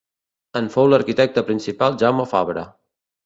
[0.61, 2.65] En fou l'arquitecte principal Jaume Fabre.